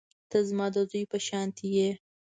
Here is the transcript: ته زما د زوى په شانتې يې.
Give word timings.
ته 0.29 0.37
زما 0.49 0.67
د 0.75 0.77
زوى 0.89 1.03
په 1.11 1.17
شانتې 1.27 1.67
يې. 1.75 1.89